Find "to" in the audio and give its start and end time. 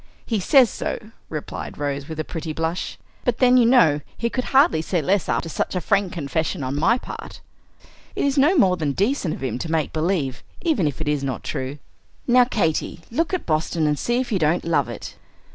9.59-9.71